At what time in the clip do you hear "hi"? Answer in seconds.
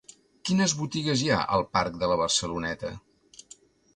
1.25-1.29